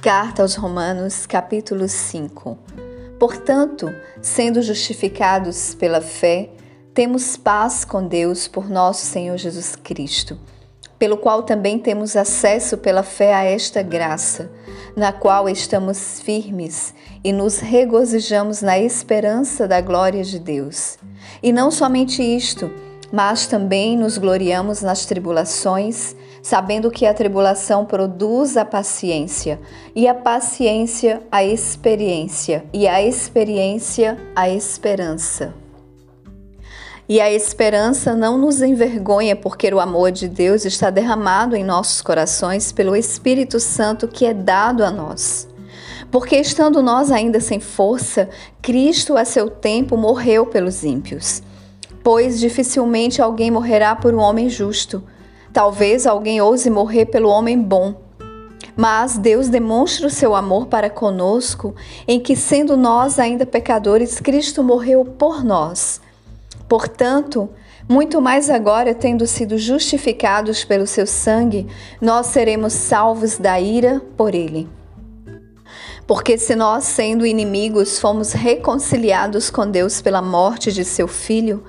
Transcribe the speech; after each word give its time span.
Carta 0.00 0.42
aos 0.42 0.54
Romanos, 0.54 1.26
capítulo 1.26 1.88
5. 1.88 2.56
Portanto, 3.18 3.92
sendo 4.22 4.62
justificados 4.62 5.74
pela 5.74 6.00
fé, 6.00 6.50
temos 6.94 7.36
paz 7.36 7.84
com 7.84 8.06
Deus 8.06 8.46
por 8.46 8.70
nosso 8.70 9.04
Senhor 9.04 9.36
Jesus 9.36 9.74
Cristo, 9.74 10.38
pelo 11.00 11.16
qual 11.16 11.42
também 11.42 11.80
temos 11.80 12.14
acesso 12.14 12.78
pela 12.78 13.02
fé 13.02 13.34
a 13.34 13.42
esta 13.42 13.82
graça, 13.82 14.52
na 14.94 15.12
qual 15.12 15.48
estamos 15.48 16.20
firmes 16.20 16.94
e 17.24 17.32
nos 17.32 17.58
regozijamos 17.58 18.62
na 18.62 18.78
esperança 18.78 19.66
da 19.66 19.80
glória 19.80 20.22
de 20.22 20.38
Deus. 20.38 20.96
E 21.42 21.52
não 21.52 21.72
somente 21.72 22.22
isto, 22.22 22.70
mas 23.12 23.46
também 23.46 23.96
nos 23.96 24.18
gloriamos 24.18 24.82
nas 24.82 25.06
tribulações, 25.06 26.14
sabendo 26.42 26.90
que 26.90 27.06
a 27.06 27.14
tribulação 27.14 27.84
produz 27.84 28.56
a 28.56 28.64
paciência, 28.64 29.58
e 29.94 30.06
a 30.06 30.14
paciência 30.14 31.22
a 31.30 31.42
experiência, 31.42 32.64
e 32.72 32.86
a 32.86 33.02
experiência 33.02 34.18
a 34.36 34.48
esperança. 34.48 35.54
E 37.08 37.22
a 37.22 37.32
esperança 37.32 38.14
não 38.14 38.36
nos 38.36 38.60
envergonha, 38.60 39.34
porque 39.34 39.72
o 39.72 39.80
amor 39.80 40.12
de 40.12 40.28
Deus 40.28 40.66
está 40.66 40.90
derramado 40.90 41.56
em 41.56 41.64
nossos 41.64 42.02
corações 42.02 42.70
pelo 42.70 42.94
Espírito 42.94 43.58
Santo 43.58 44.06
que 44.06 44.26
é 44.26 44.34
dado 44.34 44.84
a 44.84 44.90
nós. 44.90 45.48
Porque 46.10 46.36
estando 46.36 46.82
nós 46.82 47.10
ainda 47.10 47.40
sem 47.40 47.60
força, 47.60 48.28
Cristo 48.60 49.16
a 49.16 49.24
seu 49.24 49.48
tempo 49.48 49.96
morreu 49.96 50.44
pelos 50.44 50.84
ímpios 50.84 51.42
pois 52.02 52.38
dificilmente 52.38 53.20
alguém 53.20 53.50
morrerá 53.50 53.94
por 53.94 54.14
um 54.14 54.18
homem 54.18 54.48
justo. 54.48 55.02
Talvez 55.52 56.06
alguém 56.06 56.40
ouse 56.40 56.70
morrer 56.70 57.06
pelo 57.06 57.28
homem 57.28 57.60
bom. 57.60 57.94
Mas 58.76 59.18
Deus 59.18 59.48
demonstra 59.48 60.06
o 60.06 60.10
seu 60.10 60.34
amor 60.34 60.66
para 60.66 60.88
conosco, 60.88 61.74
em 62.06 62.20
que, 62.20 62.36
sendo 62.36 62.76
nós 62.76 63.18
ainda 63.18 63.44
pecadores, 63.44 64.20
Cristo 64.20 64.62
morreu 64.62 65.04
por 65.04 65.42
nós. 65.42 66.00
Portanto, 66.68 67.48
muito 67.88 68.20
mais 68.20 68.50
agora, 68.50 68.94
tendo 68.94 69.26
sido 69.26 69.56
justificados 69.56 70.62
pelo 70.62 70.86
seu 70.86 71.06
sangue, 71.06 71.66
nós 72.00 72.26
seremos 72.26 72.74
salvos 72.74 73.38
da 73.38 73.58
ira 73.58 74.00
por 74.16 74.34
ele. 74.34 74.68
Porque 76.06 76.38
se 76.38 76.54
nós, 76.54 76.84
sendo 76.84 77.26
inimigos, 77.26 77.98
fomos 77.98 78.32
reconciliados 78.32 79.50
com 79.50 79.70
Deus 79.70 80.00
pela 80.00 80.22
morte 80.22 80.70
de 80.70 80.84
seu 80.84 81.08
filho, 81.08 81.64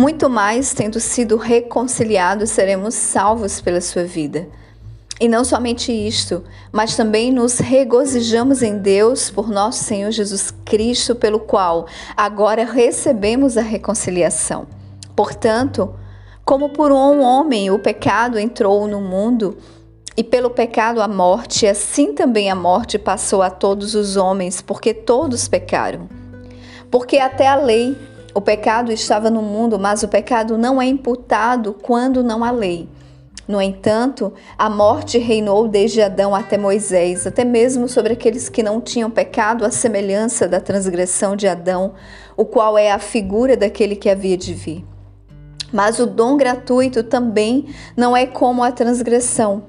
muito 0.00 0.30
mais, 0.30 0.72
tendo 0.72 0.98
sido 0.98 1.36
reconciliados, 1.36 2.48
seremos 2.48 2.94
salvos 2.94 3.60
pela 3.60 3.82
sua 3.82 4.02
vida. 4.02 4.48
E 5.20 5.28
não 5.28 5.44
somente 5.44 5.92
isto, 5.92 6.42
mas 6.72 6.96
também 6.96 7.30
nos 7.30 7.58
regozijamos 7.58 8.62
em 8.62 8.78
Deus 8.78 9.30
por 9.30 9.50
nosso 9.50 9.84
Senhor 9.84 10.10
Jesus 10.10 10.50
Cristo, 10.64 11.14
pelo 11.14 11.38
qual 11.38 11.86
agora 12.16 12.64
recebemos 12.64 13.58
a 13.58 13.60
reconciliação. 13.60 14.66
Portanto, 15.14 15.94
como 16.46 16.70
por 16.70 16.90
um 16.90 17.20
homem 17.20 17.70
o 17.70 17.78
pecado 17.78 18.38
entrou 18.38 18.88
no 18.88 19.02
mundo, 19.02 19.58
e 20.16 20.24
pelo 20.24 20.48
pecado 20.48 21.02
a 21.02 21.08
morte, 21.08 21.66
assim 21.66 22.14
também 22.14 22.50
a 22.50 22.54
morte 22.54 22.98
passou 22.98 23.42
a 23.42 23.50
todos 23.50 23.94
os 23.94 24.16
homens, 24.16 24.62
porque 24.62 24.94
todos 24.94 25.46
pecaram. 25.46 26.08
Porque 26.90 27.18
até 27.18 27.46
a 27.46 27.56
lei 27.56 27.96
o 28.34 28.40
pecado 28.40 28.92
estava 28.92 29.30
no 29.30 29.42
mundo, 29.42 29.78
mas 29.78 30.02
o 30.02 30.08
pecado 30.08 30.56
não 30.56 30.80
é 30.80 30.86
imputado 30.86 31.74
quando 31.82 32.22
não 32.22 32.44
há 32.44 32.50
lei. 32.50 32.88
No 33.48 33.60
entanto, 33.60 34.32
a 34.56 34.70
morte 34.70 35.18
reinou 35.18 35.66
desde 35.66 36.00
Adão 36.00 36.34
até 36.34 36.56
Moisés, 36.56 37.26
até 37.26 37.44
mesmo 37.44 37.88
sobre 37.88 38.12
aqueles 38.12 38.48
que 38.48 38.62
não 38.62 38.80
tinham 38.80 39.10
pecado, 39.10 39.64
à 39.64 39.70
semelhança 39.72 40.46
da 40.46 40.60
transgressão 40.60 41.34
de 41.34 41.48
Adão, 41.48 41.94
o 42.36 42.44
qual 42.44 42.78
é 42.78 42.92
a 42.92 42.98
figura 43.00 43.56
daquele 43.56 43.96
que 43.96 44.08
havia 44.08 44.36
de 44.36 44.54
vir. 44.54 44.84
Mas 45.72 45.98
o 45.98 46.06
dom 46.06 46.36
gratuito 46.36 47.02
também 47.02 47.66
não 47.96 48.16
é 48.16 48.24
como 48.24 48.62
a 48.62 48.70
transgressão. 48.70 49.64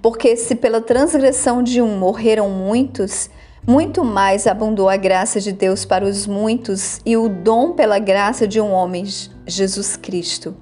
Porque 0.00 0.34
se 0.36 0.54
pela 0.54 0.80
transgressão 0.80 1.62
de 1.62 1.82
um 1.82 1.98
morreram 1.98 2.48
muitos, 2.48 3.28
muito 3.66 4.04
mais 4.04 4.46
abundou 4.46 4.88
a 4.88 4.96
graça 4.96 5.40
de 5.40 5.52
Deus 5.52 5.84
para 5.84 6.04
os 6.04 6.26
muitos 6.26 7.00
e 7.06 7.16
o 7.16 7.28
dom 7.28 7.72
pela 7.72 7.98
graça 7.98 8.46
de 8.46 8.60
um 8.60 8.72
homem, 8.72 9.04
Jesus 9.46 9.96
Cristo. 9.96 10.54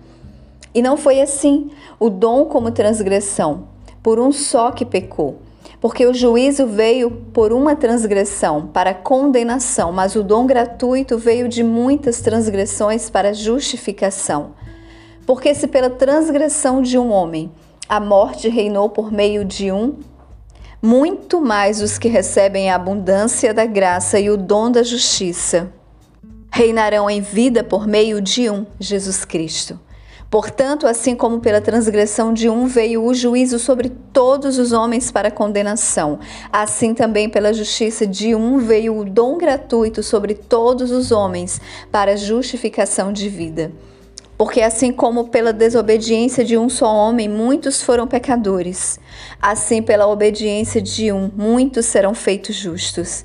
E 0.74 0.82
não 0.82 0.96
foi 0.96 1.20
assim, 1.20 1.70
o 1.98 2.10
dom 2.10 2.44
como 2.44 2.70
transgressão, 2.70 3.68
por 4.02 4.20
um 4.20 4.30
só 4.30 4.70
que 4.70 4.84
pecou. 4.84 5.38
Porque 5.80 6.06
o 6.06 6.12
juízo 6.12 6.66
veio 6.66 7.10
por 7.10 7.54
uma 7.54 7.74
transgressão, 7.74 8.66
para 8.66 8.92
condenação, 8.92 9.92
mas 9.92 10.14
o 10.14 10.22
dom 10.22 10.46
gratuito 10.46 11.16
veio 11.16 11.48
de 11.48 11.62
muitas 11.62 12.20
transgressões 12.20 13.08
para 13.08 13.32
justificação. 13.32 14.52
Porque 15.24 15.54
se 15.54 15.66
pela 15.66 15.88
transgressão 15.88 16.82
de 16.82 16.98
um 16.98 17.10
homem 17.10 17.50
a 17.88 17.98
morte 17.98 18.48
reinou 18.48 18.90
por 18.90 19.10
meio 19.10 19.44
de 19.44 19.72
um, 19.72 19.96
muito 20.82 21.40
mais 21.40 21.82
os 21.82 21.98
que 21.98 22.08
recebem 22.08 22.70
a 22.70 22.76
abundância 22.76 23.52
da 23.52 23.66
graça 23.66 24.18
e 24.18 24.30
o 24.30 24.36
dom 24.36 24.70
da 24.70 24.82
justiça. 24.82 25.72
Reinarão 26.50 27.08
em 27.08 27.20
vida 27.20 27.62
por 27.62 27.86
meio 27.86 28.20
de 28.20 28.48
um, 28.48 28.66
Jesus 28.78 29.24
Cristo. 29.24 29.78
Portanto, 30.30 30.86
assim 30.86 31.16
como 31.16 31.40
pela 31.40 31.60
transgressão 31.60 32.32
de 32.32 32.48
um 32.48 32.66
veio 32.66 33.04
o 33.04 33.12
juízo 33.12 33.58
sobre 33.58 33.90
todos 34.12 34.58
os 34.58 34.70
homens 34.70 35.10
para 35.10 35.30
condenação, 35.30 36.20
assim 36.52 36.94
também 36.94 37.28
pela 37.28 37.52
justiça 37.52 38.06
de 38.06 38.32
um 38.34 38.58
veio 38.58 38.96
o 38.96 39.04
dom 39.04 39.36
gratuito 39.36 40.04
sobre 40.04 40.34
todos 40.34 40.92
os 40.92 41.10
homens 41.10 41.60
para 41.90 42.16
justificação 42.16 43.12
de 43.12 43.28
vida. 43.28 43.72
Porque 44.40 44.62
assim 44.62 44.90
como 44.90 45.28
pela 45.28 45.52
desobediência 45.52 46.42
de 46.42 46.56
um 46.56 46.70
só 46.70 46.90
homem 46.90 47.28
muitos 47.28 47.82
foram 47.82 48.06
pecadores, 48.06 48.98
assim 49.38 49.82
pela 49.82 50.06
obediência 50.06 50.80
de 50.80 51.12
um 51.12 51.30
muitos 51.36 51.84
serão 51.84 52.14
feitos 52.14 52.56
justos. 52.56 53.22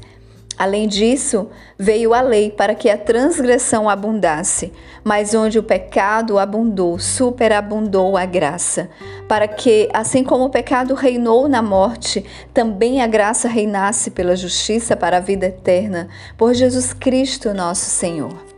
Além 0.58 0.90
disso, 0.90 1.48
veio 1.80 2.14
a 2.14 2.20
lei 2.20 2.52
para 2.52 2.76
que 2.76 2.90
a 2.90 2.98
transgressão 2.98 3.88
abundasse, 3.88 4.74
mas 5.06 5.34
onde 5.34 5.58
o 5.58 5.64
pecado 5.64 6.38
abundou, 6.38 7.00
superabundou 7.00 8.18
a 8.18 8.26
graça, 8.26 8.90
para 9.26 9.48
que, 9.48 9.88
assim 9.94 10.22
como 10.22 10.44
o 10.44 10.50
pecado 10.50 10.94
reinou 10.96 11.48
na 11.48 11.62
morte, 11.62 12.26
também 12.54 13.02
a 13.02 13.08
graça 13.08 13.48
reinasse 13.48 14.12
pela 14.12 14.36
justiça 14.36 14.98
para 14.98 15.16
a 15.16 15.22
vida 15.22 15.46
eterna, 15.46 16.10
por 16.38 16.54
Jesus 16.54 16.92
Cristo, 16.92 17.54
nosso 17.54 17.90
Senhor. 17.90 18.55